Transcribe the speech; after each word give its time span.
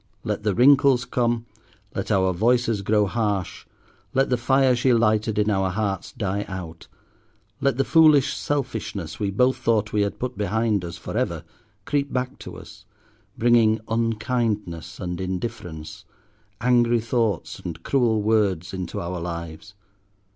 Let 0.23 0.41
the 0.41 0.55
wrinkles 0.55 1.05
come; 1.05 1.45
let 1.93 2.09
our 2.09 2.33
voices 2.33 2.81
grow 2.81 3.05
harsh; 3.05 3.67
let 4.15 4.31
the 4.31 4.35
fire 4.35 4.75
she 4.75 4.93
lighted 4.93 5.37
in 5.37 5.51
our 5.51 5.69
hearts 5.69 6.11
die 6.11 6.43
out; 6.47 6.87
let 7.59 7.77
the 7.77 7.83
foolish 7.85 8.35
selfishness 8.35 9.19
we 9.19 9.29
both 9.29 9.57
thought 9.57 9.93
we 9.93 10.01
had 10.01 10.17
put 10.17 10.35
behind 10.35 10.83
us 10.83 10.97
for 10.97 11.15
ever 11.15 11.43
creep 11.85 12.11
back 12.11 12.39
to 12.39 12.57
us, 12.57 12.87
bringing 13.37 13.79
unkindness 13.89 14.99
and 14.99 15.21
indifference, 15.21 16.03
angry 16.59 16.99
thoughts 16.99 17.59
and 17.59 17.83
cruel 17.83 18.23
words 18.23 18.73
into 18.73 18.99
our 18.99 19.19
lives. 19.19 19.75